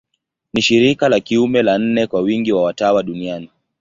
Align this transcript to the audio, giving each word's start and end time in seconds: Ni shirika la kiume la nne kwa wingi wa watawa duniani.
Ni 0.53 0.61
shirika 0.61 1.09
la 1.09 1.19
kiume 1.19 1.63
la 1.63 1.77
nne 1.77 2.07
kwa 2.07 2.21
wingi 2.21 2.51
wa 2.51 2.63
watawa 2.63 3.03
duniani. 3.03 3.49